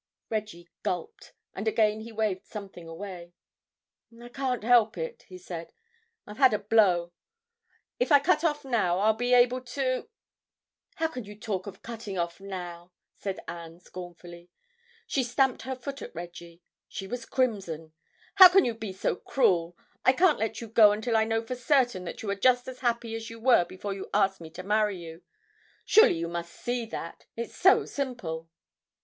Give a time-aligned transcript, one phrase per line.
[0.31, 3.35] Reggie gulped, and again he waved something away.
[4.19, 5.73] "I can't help it," he said,
[6.25, 7.13] "I've had a blow.
[7.99, 10.09] If I cut off now, I'll be able to—"
[10.95, 14.49] "How can you talk of cutting off now?" said Anne scornfully.
[15.05, 17.93] She stamped her foot at Reggie; she was crimson.
[18.37, 19.77] "How can you be so cruel?
[20.03, 22.79] I can't let you go until I know for certain that you are just as
[22.79, 25.21] happy as you were before you asked me to marry you.
[25.85, 28.49] Surely you must see that, it's so simple."